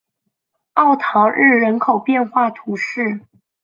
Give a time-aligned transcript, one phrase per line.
[0.73, 3.19] 奥唐日人口变化图示